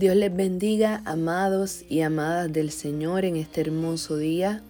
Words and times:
Dios 0.00 0.16
les 0.16 0.34
bendiga, 0.34 1.02
amados 1.04 1.84
y 1.90 2.00
amadas 2.00 2.50
del 2.50 2.70
Señor, 2.70 3.26
en 3.26 3.36
este 3.36 3.60
hermoso 3.60 4.16
día. 4.16 4.62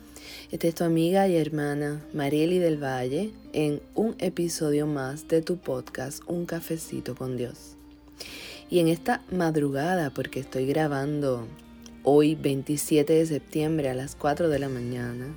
Esta 0.50 0.66
es 0.66 0.74
tu 0.74 0.82
amiga 0.82 1.28
y 1.28 1.36
hermana 1.36 2.04
Marieli 2.12 2.58
del 2.58 2.82
Valle 2.82 3.30
en 3.52 3.80
un 3.94 4.16
episodio 4.18 4.88
más 4.88 5.28
de 5.28 5.40
tu 5.40 5.56
podcast 5.58 6.24
Un 6.26 6.46
cafecito 6.46 7.14
con 7.14 7.36
Dios. 7.36 7.76
Y 8.70 8.80
en 8.80 8.88
esta 8.88 9.22
madrugada, 9.30 10.10
porque 10.10 10.40
estoy 10.40 10.66
grabando 10.66 11.46
hoy 12.02 12.34
27 12.34 13.12
de 13.12 13.24
septiembre 13.24 13.88
a 13.88 13.94
las 13.94 14.16
4 14.16 14.48
de 14.48 14.58
la 14.58 14.68
mañana, 14.68 15.32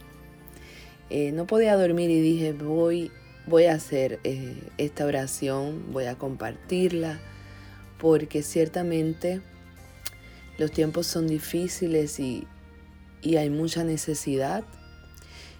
eh, 1.11 1.31
no 1.33 1.45
podía 1.45 1.77
dormir 1.77 2.09
y 2.09 2.19
dije 2.19 2.53
voy, 2.53 3.11
voy 3.45 3.65
a 3.65 3.75
hacer 3.75 4.19
eh, 4.23 4.55
esta 4.79 5.05
oración, 5.05 5.93
voy 5.93 6.05
a 6.05 6.15
compartirla, 6.15 7.19
porque 7.99 8.41
ciertamente 8.41 9.41
los 10.57 10.71
tiempos 10.71 11.07
son 11.07 11.27
difíciles 11.27 12.19
y, 12.19 12.47
hay 13.23 13.49
mucha 13.49 13.83
necesidad. 13.83 14.63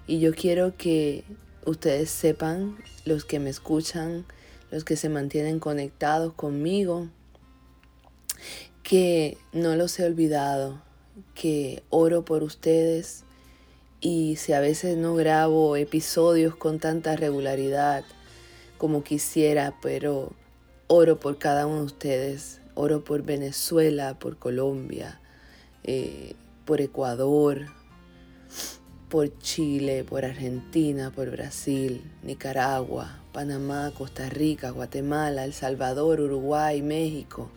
Y 0.05 0.19
yo 0.19 0.33
quiero 0.33 0.75
que 0.75 1.23
ustedes 1.66 2.09
sepan, 2.09 2.77
los 3.05 3.23
que 3.23 3.39
me 3.39 3.49
escuchan, 3.49 4.25
los 4.69 4.83
que 4.83 4.97
se 4.97 5.07
mantienen 5.07 5.59
conectados 5.59 6.33
conmigo, 6.33 7.07
que 8.83 9.38
no 9.53 9.75
los 9.75 9.97
he 9.99 10.05
olvidado, 10.05 10.81
que 11.35 11.83
oro 11.89 12.25
por 12.25 12.44
ustedes 12.44 13.23
y 14.02 14.35
si 14.35 14.52
a 14.52 14.59
veces 14.59 14.97
no 14.97 15.16
grabo 15.16 15.77
episodios 15.77 16.55
con 16.57 16.80
tanta 16.80 17.16
regularidad 17.16 18.03
como 18.77 19.02
quisiera, 19.02 19.73
pero 19.81 20.33
oro 20.88 21.17
por 21.19 21.38
cada 21.38 21.66
uno 21.66 21.80
de 21.80 21.85
ustedes, 21.85 22.59
Oro 22.75 23.03
por 23.03 23.23
Venezuela, 23.23 24.17
por 24.17 24.38
Colombia, 24.38 25.19
eh, 25.83 26.35
por 26.66 26.81
Ecuador, 26.81 27.67
por 29.09 29.38
Chile, 29.38 30.03
por 30.03 30.25
Argentina, 30.25 31.11
por 31.11 31.29
Brasil, 31.29 32.03
Nicaragua, 32.23 33.19
Panamá, 33.31 33.91
Costa 33.95 34.27
Rica, 34.27 34.71
Guatemala, 34.71 35.45
El 35.45 35.53
Salvador, 35.53 36.19
Uruguay, 36.19 36.81
México, 36.81 37.51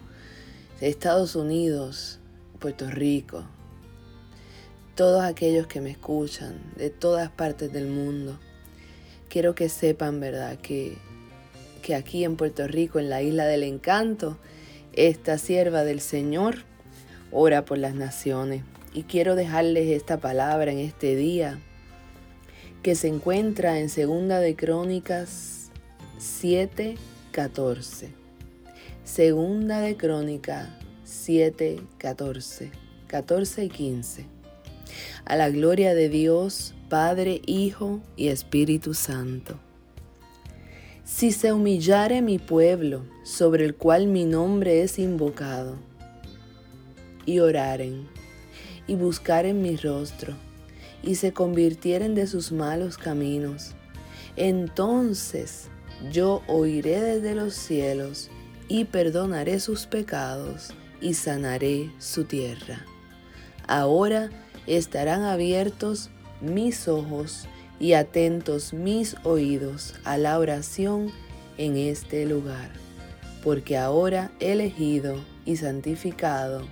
Estados 0.82 1.34
Unidos, 1.34 2.18
Puerto 2.58 2.90
Rico. 2.90 3.44
Todos 4.94 5.22
aquellos 5.22 5.66
que 5.66 5.80
me 5.80 5.90
escuchan 5.90 6.60
de 6.76 6.90
todas 6.90 7.30
partes 7.30 7.72
del 7.72 7.86
mundo, 7.86 8.38
quiero 9.30 9.54
que 9.54 9.70
sepan, 9.70 10.20
¿verdad?, 10.20 10.58
que, 10.58 10.98
que 11.80 11.94
aquí 11.94 12.24
en 12.24 12.36
Puerto 12.36 12.66
Rico, 12.66 12.98
en 12.98 13.08
la 13.08 13.22
isla 13.22 13.46
del 13.46 13.62
encanto, 13.62 14.36
esta 14.96 15.36
sierva 15.36 15.84
del 15.84 16.00
Señor 16.00 16.64
ora 17.30 17.64
por 17.64 17.78
las 17.78 17.94
naciones 17.94 18.62
y 18.94 19.02
quiero 19.02 19.36
dejarles 19.36 19.88
esta 19.88 20.16
palabra 20.16 20.72
en 20.72 20.78
este 20.78 21.14
día 21.16 21.60
que 22.82 22.94
se 22.94 23.08
encuentra 23.08 23.78
en 23.78 23.90
Segunda 23.90 24.40
de 24.40 24.56
Crónicas 24.56 25.70
7:14. 26.18 28.08
Segunda 29.04 29.80
de 29.80 29.96
Crónicas 29.96 30.68
7:14, 31.04 32.70
14 33.06 33.64
y 33.64 33.68
15. 33.68 34.26
A 35.26 35.36
la 35.36 35.50
gloria 35.50 35.94
de 35.94 36.08
Dios, 36.08 36.74
Padre, 36.88 37.42
Hijo 37.44 38.00
y 38.16 38.28
Espíritu 38.28 38.94
Santo 38.94 39.58
si 41.06 41.30
se 41.30 41.52
humillare 41.52 42.20
mi 42.20 42.40
pueblo, 42.40 43.04
sobre 43.22 43.64
el 43.64 43.76
cual 43.76 44.08
mi 44.08 44.24
nombre 44.24 44.82
es 44.82 44.98
invocado, 44.98 45.76
y 47.24 47.38
oraren, 47.38 48.08
y 48.88 48.96
buscaren 48.96 49.62
mi 49.62 49.76
rostro, 49.76 50.34
y 51.04 51.14
se 51.14 51.32
convirtieren 51.32 52.16
de 52.16 52.26
sus 52.26 52.50
malos 52.50 52.98
caminos, 52.98 53.76
entonces 54.34 55.68
yo 56.10 56.42
oiré 56.48 57.00
desde 57.00 57.36
los 57.36 57.54
cielos, 57.54 58.28
y 58.66 58.86
perdonaré 58.86 59.60
sus 59.60 59.86
pecados, 59.86 60.70
y 61.00 61.14
sanaré 61.14 61.92
su 62.00 62.24
tierra. 62.24 62.84
Ahora 63.68 64.30
estarán 64.66 65.22
abiertos 65.22 66.10
mis 66.40 66.88
ojos, 66.88 67.46
y 67.78 67.92
atentos 67.92 68.72
mis 68.72 69.16
oídos 69.24 69.94
a 70.04 70.18
la 70.18 70.38
oración 70.38 71.12
en 71.58 71.76
este 71.76 72.26
lugar, 72.26 72.70
porque 73.42 73.76
ahora 73.76 74.30
he 74.40 74.52
elegido 74.52 75.16
y 75.44 75.56
santificado 75.56 76.66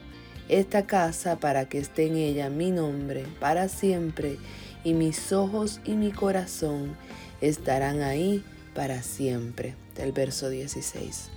esta 0.49 0.87
casa 0.87 1.37
para 1.37 1.69
que 1.69 1.79
esté 1.79 2.07
en 2.07 2.17
ella 2.17 2.51
mi 2.51 2.71
nombre 2.71 3.25
para 3.41 3.69
siempre, 3.69 4.37
y 4.85 4.93
mis 4.93 5.33
ojos 5.33 5.81
y 5.85 5.93
mi 5.93 6.13
corazón 6.13 6.95
estarán 7.41 8.03
ahí 8.03 8.45
para 8.75 9.03
siempre. 9.03 9.77
Del 9.95 10.13
verso 10.13 10.51
16. 10.51 11.31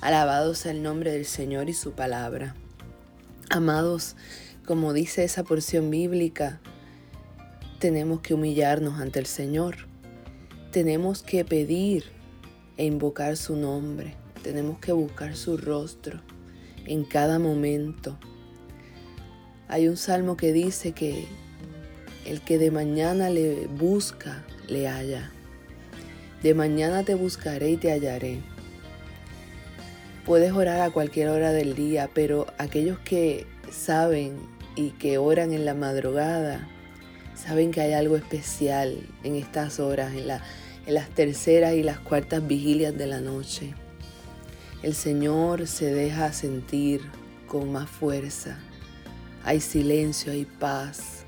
Alabado 0.00 0.54
sea 0.54 0.72
el 0.72 0.82
nombre 0.82 1.12
del 1.12 1.26
Señor 1.26 1.68
y 1.68 1.74
su 1.74 1.92
palabra. 1.92 2.56
Amados, 3.50 4.16
como 4.66 4.92
dice 4.92 5.22
esa 5.22 5.44
porción 5.44 5.90
bíblica, 5.90 6.60
tenemos 7.82 8.20
que 8.20 8.32
humillarnos 8.32 9.00
ante 9.00 9.18
el 9.18 9.26
Señor. 9.26 9.88
Tenemos 10.70 11.24
que 11.24 11.44
pedir 11.44 12.04
e 12.76 12.84
invocar 12.84 13.36
su 13.36 13.56
nombre. 13.56 14.14
Tenemos 14.44 14.78
que 14.78 14.92
buscar 14.92 15.34
su 15.34 15.56
rostro 15.56 16.20
en 16.86 17.02
cada 17.02 17.40
momento. 17.40 18.20
Hay 19.66 19.88
un 19.88 19.96
salmo 19.96 20.36
que 20.36 20.52
dice 20.52 20.92
que 20.92 21.26
el 22.24 22.40
que 22.40 22.56
de 22.56 22.70
mañana 22.70 23.30
le 23.30 23.66
busca, 23.66 24.44
le 24.68 24.86
halla. 24.86 25.32
De 26.40 26.54
mañana 26.54 27.02
te 27.02 27.16
buscaré 27.16 27.70
y 27.70 27.76
te 27.78 27.90
hallaré. 27.90 28.42
Puedes 30.24 30.52
orar 30.52 30.82
a 30.82 30.90
cualquier 30.90 31.30
hora 31.30 31.50
del 31.50 31.74
día, 31.74 32.08
pero 32.14 32.46
aquellos 32.58 33.00
que 33.00 33.44
saben 33.72 34.36
y 34.76 34.90
que 34.90 35.18
oran 35.18 35.52
en 35.52 35.64
la 35.64 35.74
madrugada, 35.74 36.68
saben 37.34 37.70
que 37.70 37.80
hay 37.80 37.92
algo 37.92 38.16
especial 38.16 38.98
en 39.24 39.36
estas 39.36 39.80
horas, 39.80 40.14
en, 40.14 40.26
las 40.26 41.10
terceras 41.10 41.74
y 41.74 41.82
las 41.82 41.98
cuartas 41.98 42.46
vigilias 42.46 42.96
de 42.96 43.06
la 43.06 43.20
noche. 43.20 43.74
El 44.82 44.94
Señor 44.94 45.66
se 45.66 45.92
deja 45.92 46.32
sentir 46.32 47.02
con 47.46 47.70
más 47.70 47.88
fuerza. 47.88 48.58
Hay 49.44 49.60
silencio, 49.60 50.32
hay 50.32 50.44
paz. 50.44 51.24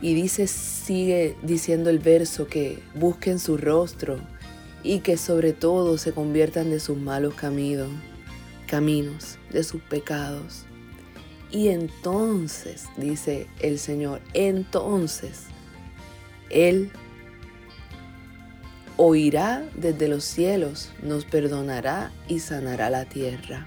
Y 0.00 0.14
dice, 0.14 0.46
sigue 0.46 1.36
diciendo 1.42 1.90
el 1.90 1.98
verso 1.98 2.46
que 2.46 2.82
busquen 2.94 3.38
su 3.38 3.56
rostro 3.56 4.20
y 4.82 5.00
que 5.00 5.16
sobre 5.16 5.52
todo 5.52 5.98
se 5.98 6.12
conviertan 6.12 6.70
de 6.70 6.80
sus 6.80 6.96
malos 6.96 7.34
caminos, 7.34 7.90
caminos, 8.66 9.38
de 9.50 9.62
sus 9.62 9.82
pecados. 9.82 10.64
Y 11.52 11.68
entonces, 11.68 12.84
dice 12.96 13.48
el 13.60 13.78
Señor, 13.78 14.20
entonces 14.34 15.46
Él 16.48 16.90
oirá 18.96 19.64
desde 19.74 20.08
los 20.08 20.24
cielos, 20.24 20.90
nos 21.02 21.24
perdonará 21.24 22.12
y 22.28 22.40
sanará 22.40 22.90
la 22.90 23.06
tierra. 23.06 23.66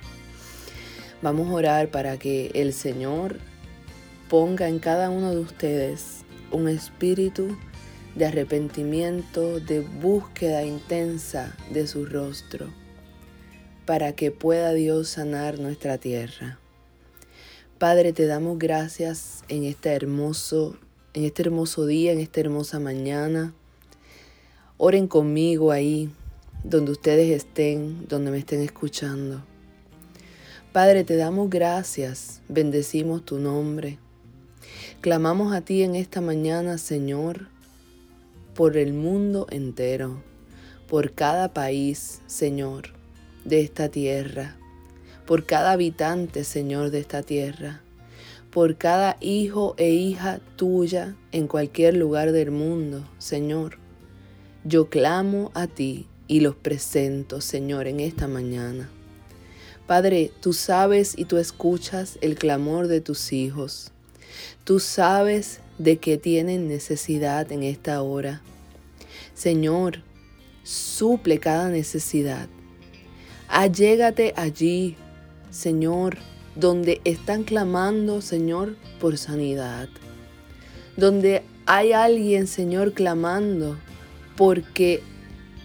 Vamos 1.21 1.49
a 1.49 1.53
orar 1.53 1.89
para 1.89 2.17
que 2.17 2.51
el 2.53 2.71
Señor 2.71 3.39
ponga 4.29 4.67
en 4.67 4.79
cada 4.79 5.09
uno 5.09 5.31
de 5.31 5.39
ustedes 5.39 6.23
un 6.51 6.69
espíritu 6.69 7.57
de 8.15 8.27
arrepentimiento, 8.27 9.59
de 9.59 9.79
búsqueda 9.79 10.63
intensa 10.63 11.55
de 11.71 11.87
su 11.87 12.05
rostro, 12.05 12.67
para 13.85 14.13
que 14.13 14.31
pueda 14.31 14.73
Dios 14.73 15.09
sanar 15.09 15.59
nuestra 15.59 15.97
tierra. 15.97 16.59
Padre, 17.79 18.13
te 18.13 18.27
damos 18.27 18.59
gracias 18.59 19.43
en 19.49 19.65
este 19.65 19.89
hermoso, 19.89 20.77
en 21.13 21.25
este 21.25 21.41
hermoso 21.41 21.85
día, 21.85 22.13
en 22.13 22.19
esta 22.19 22.39
hermosa 22.39 22.79
mañana. 22.79 23.53
Oren 24.77 25.07
conmigo 25.07 25.71
ahí, 25.71 26.09
donde 26.63 26.91
ustedes 26.91 27.29
estén, 27.35 28.07
donde 28.07 28.31
me 28.31 28.37
estén 28.37 28.61
escuchando. 28.61 29.43
Padre, 30.71 31.03
te 31.03 31.17
damos 31.17 31.49
gracias, 31.49 32.41
bendecimos 32.47 33.25
tu 33.25 33.39
nombre. 33.39 33.97
Clamamos 35.01 35.53
a 35.53 35.61
ti 35.61 35.83
en 35.83 35.95
esta 35.95 36.21
mañana, 36.21 36.77
Señor, 36.77 37.47
por 38.55 38.77
el 38.77 38.93
mundo 38.93 39.47
entero, 39.49 40.23
por 40.87 41.11
cada 41.11 41.53
país, 41.53 42.21
Señor, 42.27 42.89
de 43.43 43.61
esta 43.61 43.89
tierra 43.89 44.57
por 45.25 45.45
cada 45.45 45.71
habitante, 45.71 46.43
Señor, 46.43 46.91
de 46.91 46.99
esta 46.99 47.23
tierra, 47.23 47.81
por 48.51 48.77
cada 48.77 49.17
hijo 49.19 49.75
e 49.77 49.91
hija 49.91 50.39
tuya 50.55 51.15
en 51.31 51.47
cualquier 51.47 51.95
lugar 51.95 52.31
del 52.31 52.51
mundo, 52.51 53.07
Señor. 53.17 53.77
Yo 54.63 54.89
clamo 54.89 55.51
a 55.53 55.67
ti 55.67 56.07
y 56.27 56.39
los 56.39 56.55
presento, 56.55 57.41
Señor, 57.41 57.87
en 57.87 57.99
esta 57.99 58.27
mañana. 58.27 58.89
Padre, 59.87 60.31
tú 60.39 60.53
sabes 60.53 61.13
y 61.17 61.25
tú 61.25 61.37
escuchas 61.37 62.17
el 62.21 62.35
clamor 62.35 62.87
de 62.87 63.01
tus 63.01 63.33
hijos. 63.33 63.91
Tú 64.63 64.79
sabes 64.79 65.59
de 65.77 65.97
qué 65.97 66.17
tienen 66.17 66.67
necesidad 66.67 67.51
en 67.51 67.63
esta 67.63 68.01
hora. 68.01 68.41
Señor, 69.33 70.03
suple 70.63 71.39
cada 71.39 71.69
necesidad. 71.69 72.47
Allégate 73.49 74.33
allí, 74.37 74.95
Señor, 75.53 76.17
donde 76.55 76.99
están 77.05 77.43
clamando, 77.43 78.21
Señor, 78.21 78.75
por 78.99 79.19
sanidad. 79.19 79.87
Donde 80.97 81.43
hay 81.67 81.93
alguien, 81.93 82.47
Señor, 82.47 82.93
clamando 82.93 83.77
porque 84.35 85.03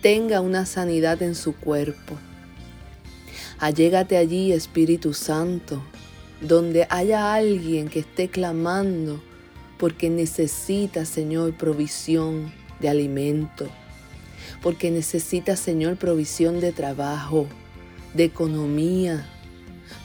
tenga 0.03 0.43
una 0.43 0.67
sanidad 0.67 1.23
en 1.23 1.35
su 1.35 1.57
cuerpo. 1.57 2.19
Allégate 3.59 4.19
allí, 4.19 4.53
Espíritu 4.53 5.15
Santo, 5.15 5.83
donde 6.43 6.87
haya 6.91 7.33
alguien 7.33 7.89
que 7.89 8.01
esté 8.01 8.29
clamando 8.29 9.23
porque 9.79 10.11
necesita, 10.11 11.07
Señor, 11.07 11.57
provisión 11.57 12.53
de 12.79 12.91
alimento, 12.91 13.67
porque 14.63 14.91
necesita, 14.91 15.57
Señor, 15.57 15.97
provisión 15.97 16.61
de 16.61 16.73
trabajo, 16.73 17.47
de 18.13 18.25
economía, 18.25 19.27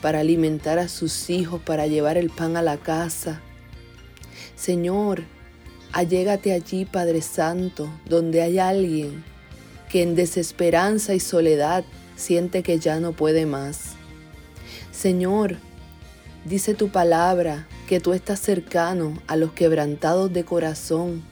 para 0.00 0.20
alimentar 0.20 0.78
a 0.78 0.88
sus 0.88 1.30
hijos, 1.30 1.60
para 1.62 1.86
llevar 1.86 2.16
el 2.16 2.30
pan 2.30 2.56
a 2.56 2.62
la 2.62 2.76
casa. 2.76 3.40
Señor, 4.56 5.24
allégate 5.92 6.52
allí, 6.52 6.84
Padre 6.84 7.22
Santo, 7.22 7.88
donde 8.06 8.42
hay 8.42 8.58
alguien 8.58 9.24
que 9.88 10.02
en 10.02 10.14
desesperanza 10.14 11.14
y 11.14 11.20
soledad 11.20 11.84
siente 12.16 12.62
que 12.62 12.78
ya 12.78 13.00
no 13.00 13.12
puede 13.12 13.46
más. 13.46 13.94
Señor, 14.92 15.56
dice 16.44 16.74
tu 16.74 16.88
palabra 16.88 17.66
que 17.88 18.00
tú 18.00 18.12
estás 18.12 18.40
cercano 18.40 19.14
a 19.26 19.36
los 19.36 19.52
quebrantados 19.52 20.32
de 20.32 20.44
corazón 20.44 21.22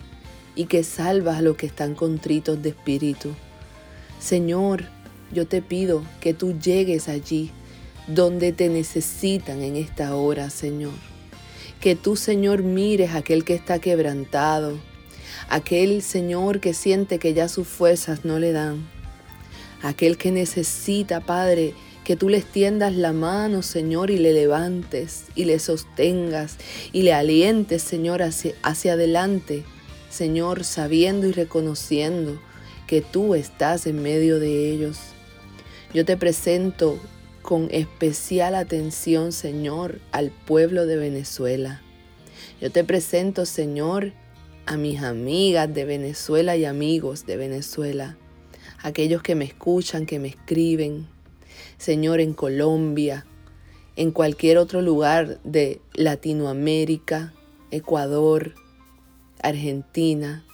y 0.55 0.67
que 0.67 0.85
salvas 0.85 1.39
a 1.39 1.43
los 1.43 1.57
que 1.57 1.67
están 1.67 1.95
contritos 1.95 2.63
de 2.63 2.71
espíritu. 2.71 3.35
Señor, 4.21 4.85
yo 5.33 5.47
te 5.47 5.63
pido 5.63 6.03
que 6.21 6.35
tú 6.35 6.59
llegues 6.59 7.09
allí 7.09 7.51
donde 8.07 8.53
te 8.53 8.69
necesitan 8.69 9.63
en 9.63 9.77
esta 9.77 10.15
hora, 10.15 10.51
Señor. 10.51 10.93
Que 11.81 11.97
tú, 11.97 12.17
Señor, 12.17 12.63
mires 12.63 13.11
a 13.11 13.19
aquel 13.19 13.45
que 13.45 13.55
está 13.55 13.79
quebrantado, 13.79 14.79
aquel, 15.49 16.03
Señor, 16.03 16.61
que 16.61 16.75
siente 16.75 17.19
que 17.19 17.35
ya 17.35 17.49
sus 17.49 17.67
fuerzas 17.67 18.25
no 18.25 18.39
le 18.39 18.53
dan, 18.53 18.87
aquel 19.83 20.17
que 20.17 20.31
necesita, 20.31 21.21
Padre, 21.21 21.75
que 22.05 22.17
tú 22.17 22.29
le 22.29 22.39
extiendas 22.39 22.95
la 22.95 23.13
mano, 23.13 23.63
Señor, 23.63 24.11
y 24.11 24.19
le 24.19 24.33
levantes 24.33 25.25
y 25.35 25.45
le 25.45 25.59
sostengas 25.59 26.57
y 26.93 27.03
le 27.03 27.13
alientes, 27.13 27.83
Señor, 27.83 28.23
hacia, 28.23 28.55
hacia 28.63 28.95
adelante, 28.95 29.65
Señor, 30.11 30.65
sabiendo 30.65 31.27
y 31.27 31.33
reconociendo 31.33 32.41
que 32.87 33.01
tú 33.01 33.35
estás 33.35 33.87
en 33.87 34.03
medio 34.03 34.39
de 34.39 34.71
ellos. 34.71 34.99
Yo 35.95 36.05
te 36.05 36.17
presento 36.17 36.99
con 37.43 37.69
especial 37.71 38.55
atención, 38.55 39.33
Señor, 39.33 40.01
al 40.13 40.31
pueblo 40.31 40.87
de 40.87 40.97
Venezuela. 40.97 41.83
Yo 42.61 42.71
te 42.71 42.85
presento, 42.85 43.45
Señor, 43.45 44.13
a 44.67 44.77
mis 44.77 45.03
amigas 45.03 45.73
de 45.75 45.85
Venezuela 45.85 46.57
y 46.57 46.65
amigos 46.65 47.27
de 47.27 47.37
Venezuela, 47.37 48.17
aquellos 48.83 49.23
que 49.23 49.35
me 49.35 49.45
escuchan, 49.45 50.07
que 50.07 50.19
me 50.19 50.29
escriben, 50.29 51.09
Señor, 51.79 52.21
en 52.21 52.33
Colombia, 52.33 53.27
en 53.97 54.13
cualquier 54.13 54.59
otro 54.59 54.81
lugar 54.81 55.41
de 55.43 55.81
Latinoamérica, 55.95 57.35
Ecuador, 57.71 58.55
Argentina. 59.43 60.45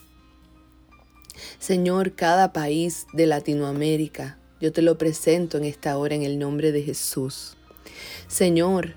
Señor, 1.58 2.14
cada 2.14 2.52
país 2.52 3.06
de 3.12 3.26
Latinoamérica, 3.26 4.38
yo 4.60 4.72
te 4.72 4.82
lo 4.82 4.99
presento 4.99 5.58
en 5.58 5.64
esta 5.64 5.96
hora 5.96 6.14
en 6.14 6.22
el 6.22 6.38
nombre 6.38 6.72
de 6.72 6.82
Jesús. 6.82 7.56
Señor, 8.26 8.94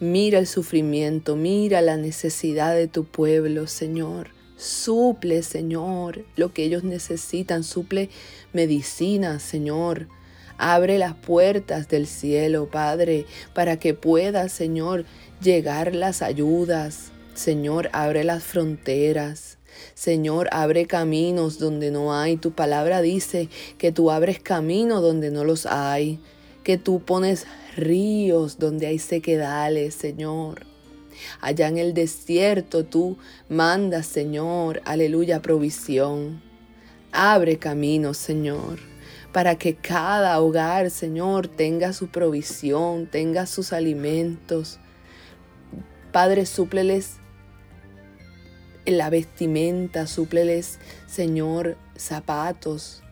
mira 0.00 0.38
el 0.38 0.46
sufrimiento, 0.46 1.36
mira 1.36 1.80
la 1.80 1.96
necesidad 1.96 2.74
de 2.74 2.88
tu 2.88 3.04
pueblo, 3.04 3.66
Señor. 3.66 4.30
Suple, 4.56 5.42
Señor, 5.42 6.24
lo 6.36 6.52
que 6.52 6.64
ellos 6.64 6.82
necesitan. 6.82 7.62
Suple 7.62 8.10
medicina, 8.52 9.38
Señor. 9.38 10.08
Abre 10.58 10.98
las 10.98 11.14
puertas 11.14 11.88
del 11.88 12.08
cielo, 12.08 12.68
Padre, 12.68 13.26
para 13.54 13.78
que 13.78 13.94
pueda, 13.94 14.48
Señor, 14.48 15.04
llegar 15.40 15.94
las 15.94 16.22
ayudas. 16.22 17.12
Señor, 17.34 17.88
abre 17.92 18.24
las 18.24 18.42
fronteras. 18.42 19.57
Señor, 19.94 20.48
abre 20.52 20.86
caminos 20.86 21.58
donde 21.58 21.90
no 21.90 22.14
hay. 22.14 22.36
Tu 22.36 22.52
palabra 22.52 23.02
dice 23.02 23.48
que 23.78 23.92
tú 23.92 24.10
abres 24.10 24.40
caminos 24.40 25.02
donde 25.02 25.30
no 25.30 25.44
los 25.44 25.66
hay, 25.66 26.20
que 26.64 26.78
tú 26.78 27.00
pones 27.00 27.46
ríos 27.76 28.58
donde 28.58 28.86
hay 28.86 28.98
sequedales, 28.98 29.94
Señor. 29.94 30.66
Allá 31.40 31.68
en 31.68 31.78
el 31.78 31.94
desierto 31.94 32.84
tú 32.84 33.18
mandas, 33.48 34.06
Señor, 34.06 34.82
aleluya, 34.84 35.42
provisión. 35.42 36.42
Abre 37.12 37.58
caminos, 37.58 38.18
Señor, 38.18 38.78
para 39.32 39.56
que 39.56 39.74
cada 39.74 40.40
hogar, 40.40 40.90
Señor, 40.90 41.48
tenga 41.48 41.92
su 41.92 42.08
provisión, 42.08 43.06
tenga 43.06 43.46
sus 43.46 43.72
alimentos. 43.72 44.78
Padre, 46.12 46.46
súpleles 46.46 47.16
la 48.96 49.10
vestimenta, 49.10 50.06
súpleles, 50.06 50.78
Señor, 51.06 51.76
zapatos, 51.96 53.02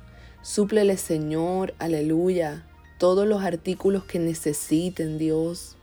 súpleles, 0.42 1.00
Señor, 1.00 1.74
aleluya, 1.78 2.66
todos 2.98 3.26
los 3.26 3.42
artículos 3.42 4.04
que 4.04 4.18
necesiten, 4.18 5.18
Dios. 5.18 5.76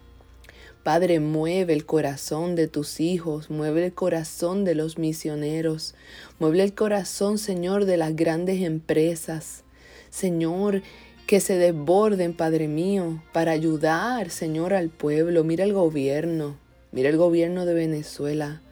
Padre, 0.83 1.19
mueve 1.19 1.73
el 1.73 1.85
corazón 1.85 2.55
de 2.55 2.67
tus 2.67 2.99
hijos, 2.99 3.49
mueve 3.49 3.85
el 3.85 3.93
corazón 3.93 4.65
de 4.65 4.75
los 4.75 4.97
misioneros, 4.97 5.95
mueve 6.39 6.63
el 6.63 6.73
corazón, 6.73 7.37
Señor, 7.37 7.85
de 7.85 7.97
las 7.97 8.15
grandes 8.15 8.61
empresas. 8.63 9.63
Señor, 10.09 10.81
que 11.27 11.39
se 11.39 11.57
desborden, 11.57 12.33
Padre 12.33 12.67
mío, 12.67 13.23
para 13.31 13.51
ayudar, 13.51 14.29
Señor, 14.29 14.73
al 14.73 14.89
pueblo. 14.89 15.43
Mira 15.43 15.63
el 15.63 15.71
gobierno, 15.73 16.57
mira 16.91 17.09
el 17.09 17.17
gobierno 17.17 17.65
de 17.65 17.73
Venezuela. 17.75 18.62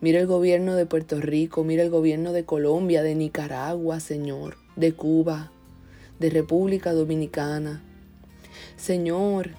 Mira 0.00 0.20
el 0.20 0.28
gobierno 0.28 0.76
de 0.76 0.86
Puerto 0.86 1.20
Rico, 1.20 1.64
mira 1.64 1.82
el 1.82 1.90
gobierno 1.90 2.32
de 2.32 2.44
Colombia, 2.44 3.02
de 3.02 3.16
Nicaragua, 3.16 3.98
Señor, 3.98 4.56
de 4.76 4.92
Cuba, 4.92 5.50
de 6.20 6.30
República 6.30 6.92
Dominicana. 6.92 7.82
Señor, 8.76 9.50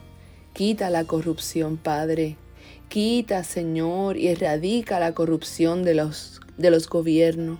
quita 0.53 0.89
la 0.89 1.03
corrupción, 1.03 1.75
Padre. 1.75 2.37
Quita, 2.87 3.43
Señor, 3.43 4.15
y 4.15 4.29
erradica 4.29 4.97
la 5.01 5.13
corrupción 5.13 5.83
de 5.83 5.93
los, 5.93 6.39
de 6.57 6.71
los 6.71 6.87
gobiernos. 6.87 7.59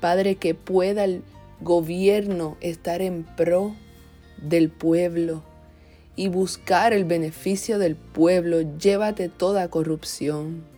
Padre, 0.00 0.36
que 0.36 0.54
pueda 0.54 1.04
el 1.04 1.22
gobierno 1.60 2.56
estar 2.62 3.02
en 3.02 3.24
pro 3.36 3.74
del 4.38 4.70
pueblo 4.70 5.42
y 6.16 6.28
buscar 6.28 6.94
el 6.94 7.04
beneficio 7.04 7.78
del 7.78 7.96
pueblo. 7.96 8.62
Llévate 8.78 9.28
toda 9.28 9.68
corrupción. 9.68 10.73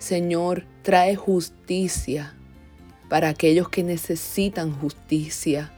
Señor, 0.00 0.64
trae 0.80 1.14
justicia 1.14 2.34
para 3.10 3.28
aquellos 3.28 3.68
que 3.68 3.82
necesitan 3.82 4.72
justicia, 4.72 5.72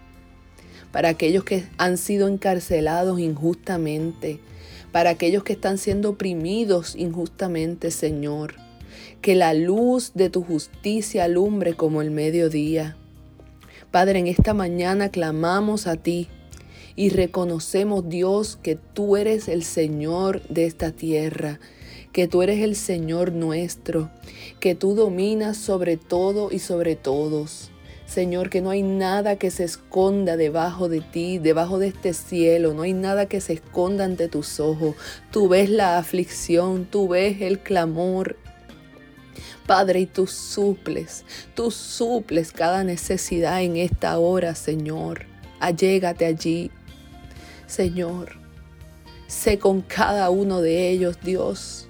para 0.93 1.09
aquellos 1.09 1.43
que 1.43 1.64
han 1.76 1.99
sido 1.99 2.29
encarcelados 2.29 3.19
injustamente, 3.19 4.38
para 4.93 5.11
aquellos 5.11 5.43
que 5.43 5.55
están 5.55 5.76
siendo 5.76 6.11
oprimidos 6.11 6.95
injustamente, 6.95 7.91
Señor. 7.91 8.55
Que 9.21 9.35
la 9.35 9.55
luz 9.55 10.12
de 10.14 10.31
tu 10.31 10.45
justicia 10.45 11.25
alumbre 11.25 11.75
como 11.75 12.00
el 12.00 12.12
mediodía. 12.12 12.97
Padre, 13.91 14.21
en 14.21 14.29
esta 14.29 14.55
mañana 14.55 15.09
clamamos 15.09 15.88
a 15.88 15.97
ti 15.97 16.29
y 16.95 17.09
reconocemos, 17.09 18.09
Dios, 18.09 18.57
que 18.62 18.76
tú 18.76 19.17
eres 19.17 19.49
el 19.49 19.64
Señor 19.64 20.43
de 20.49 20.67
esta 20.67 20.93
tierra 20.93 21.59
que 22.12 22.28
tú 22.28 22.42
eres 22.42 22.61
el 22.61 22.76
Señor 22.76 23.33
nuestro, 23.33 24.11
que 24.61 24.75
tú 24.75 24.95
dominas 24.95 25.57
sobre 25.57 25.97
todo 25.97 26.50
y 26.52 26.59
sobre 26.59 26.95
todos. 26.95 27.71
Señor, 28.07 28.50
que 28.50 28.61
no 28.61 28.69
hay 28.69 28.83
nada 28.83 29.37
que 29.37 29.50
se 29.50 29.64
esconda 29.64 30.37
debajo 30.37 30.90
de 30.90 31.00
ti, 31.00 31.38
debajo 31.38 31.78
de 31.78 31.88
este 31.88 32.12
cielo, 32.12 32.75
no 32.75 32.83
hay 32.83 32.92
nada 32.92 33.25
que 33.25 33.40
se 33.40 33.54
esconda 33.54 34.04
ante 34.04 34.28
tus 34.28 34.61
ojos. 34.61 34.95
Tú 35.31 35.49
ves 35.49 35.71
la 35.71 35.97
aflicción, 35.97 36.85
tú 36.85 37.09
ves 37.09 37.40
el 37.40 37.61
clamor. 37.61 38.37
Padre, 39.66 40.00
y 40.00 40.07
tú 40.07 40.26
suples, 40.26 41.25
tú 41.54 41.71
suples 41.71 42.52
cada 42.52 42.85
necesidad 42.85 43.62
en 43.62 43.78
esta 43.78 44.19
hora, 44.19 44.54
Señor. 44.54 45.25
Allégate 45.59 46.26
allí. 46.26 46.71
Señor, 47.66 48.37
sé 49.26 49.59
con 49.59 49.81
cada 49.81 50.28
uno 50.28 50.61
de 50.61 50.90
ellos, 50.90 51.16
Dios, 51.23 51.88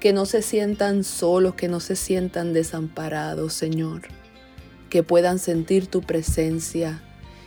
que 0.00 0.14
no 0.14 0.24
se 0.24 0.40
sientan 0.40 1.04
solos, 1.04 1.54
que 1.54 1.68
no 1.68 1.78
se 1.78 1.94
sientan 1.94 2.54
desamparados, 2.54 3.52
Señor, 3.52 4.02
que 4.88 5.02
puedan 5.02 5.38
sentir 5.38 5.86
tu 5.86 6.00
presencia 6.00 7.02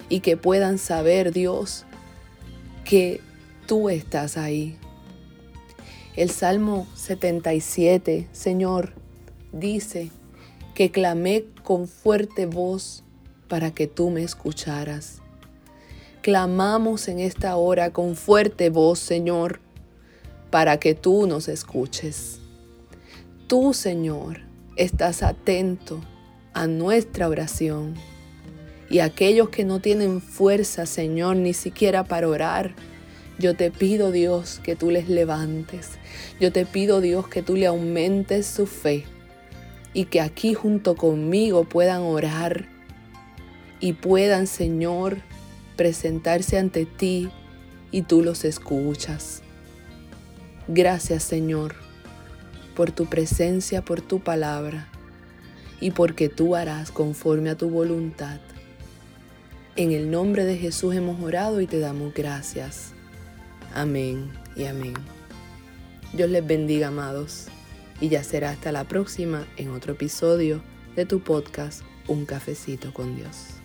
y 0.07 0.19
que 0.19 0.37
puedan 0.37 0.77
saber, 0.77 1.33
Dios, 1.33 1.85
que 2.85 3.21
tú 3.65 3.89
estás 3.89 4.37
ahí. 4.37 4.77
El 6.15 6.29
Salmo 6.29 6.87
77, 6.93 8.27
Señor, 8.31 8.93
dice 9.51 10.11
que 10.75 10.91
clamé 10.91 11.45
con 11.63 11.87
fuerte 11.87 12.45
voz 12.45 13.03
para 13.47 13.71
que 13.71 13.87
tú 13.87 14.11
me 14.11 14.21
escucharas. 14.21 15.21
Clamamos 16.21 17.07
en 17.07 17.19
esta 17.19 17.55
hora 17.55 17.91
con 17.91 18.15
fuerte 18.15 18.69
voz, 18.69 18.99
Señor, 18.99 19.59
para 20.51 20.77
que 20.77 20.93
tú 20.93 21.25
nos 21.25 21.47
escuches. 21.47 22.42
Tú, 23.53 23.71
Señor, 23.75 24.39
estás 24.77 25.21
atento 25.21 26.01
a 26.55 26.65
nuestra 26.65 27.29
oración. 27.29 27.93
Y 28.89 28.97
aquellos 28.97 29.49
que 29.49 29.63
no 29.63 29.79
tienen 29.79 30.21
fuerza, 30.21 30.87
Señor, 30.87 31.35
ni 31.35 31.53
siquiera 31.53 32.03
para 32.03 32.27
orar, 32.27 32.73
yo 33.37 33.55
te 33.55 33.69
pido, 33.69 34.11
Dios, 34.11 34.59
que 34.63 34.75
tú 34.75 34.89
les 34.89 35.07
levantes. 35.07 35.91
Yo 36.39 36.51
te 36.51 36.65
pido, 36.65 36.99
Dios, 36.99 37.27
que 37.27 37.43
tú 37.43 37.55
le 37.55 37.67
aumentes 37.67 38.47
su 38.47 38.65
fe 38.65 39.05
y 39.93 40.05
que 40.05 40.19
aquí 40.19 40.55
junto 40.55 40.95
conmigo 40.95 41.63
puedan 41.63 42.01
orar 42.01 42.65
y 43.79 43.93
puedan, 43.93 44.47
Señor, 44.47 45.17
presentarse 45.75 46.57
ante 46.57 46.87
ti 46.87 47.29
y 47.91 48.01
tú 48.01 48.23
los 48.23 48.45
escuchas. 48.45 49.43
Gracias, 50.67 51.21
Señor, 51.21 51.82
por 52.75 52.91
tu 52.91 53.05
presencia, 53.05 53.83
por 53.83 54.01
tu 54.01 54.19
palabra 54.19 54.87
y 55.79 55.91
porque 55.91 56.29
tú 56.29 56.55
harás 56.55 56.91
conforme 56.91 57.49
a 57.49 57.57
tu 57.57 57.69
voluntad. 57.69 58.39
En 59.75 59.91
el 59.91 60.11
nombre 60.11 60.45
de 60.45 60.57
Jesús 60.57 60.95
hemos 60.95 61.21
orado 61.21 61.61
y 61.61 61.67
te 61.67 61.79
damos 61.79 62.13
gracias. 62.13 62.93
Amén 63.73 64.31
y 64.55 64.65
amén. 64.65 64.93
Dios 66.13 66.29
les 66.29 66.45
bendiga, 66.45 66.87
amados 66.89 67.47
y 67.99 68.09
ya 68.09 68.23
será 68.23 68.51
hasta 68.51 68.71
la 68.71 68.83
próxima 68.83 69.47
en 69.57 69.71
otro 69.71 69.93
episodio 69.93 70.61
de 70.95 71.05
tu 71.05 71.21
podcast 71.21 71.81
Un 72.07 72.25
cafecito 72.25 72.93
con 72.93 73.15
Dios. 73.15 73.62